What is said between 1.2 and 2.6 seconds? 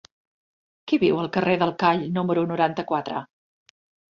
al carrer del Call número